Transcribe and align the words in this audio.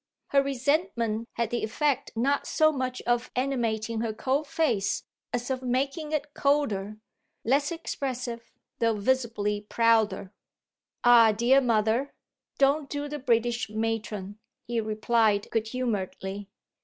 Her 0.29 0.41
resentment 0.41 1.29
had 1.33 1.51
the 1.51 1.63
effect 1.63 2.09
not 2.15 2.47
so 2.47 2.71
much 2.71 3.03
of 3.03 3.29
animating 3.35 4.01
her 4.01 4.13
cold 4.15 4.47
face 4.47 5.03
as 5.31 5.51
of 5.51 5.61
making 5.61 6.11
it 6.11 6.33
colder, 6.33 6.97
less 7.43 7.71
expressive, 7.71 8.51
though 8.79 8.95
visibly 8.95 9.61
prouder. 9.61 10.33
"Ah 11.03 11.31
dear 11.33 11.61
mother, 11.61 12.15
don't 12.57 12.89
do 12.89 13.07
the 13.07 13.19
British 13.19 13.69
matron!" 13.69 14.39
he 14.65 14.81
replied 14.81 15.47
good 15.51 15.67
humouredly. 15.67 16.49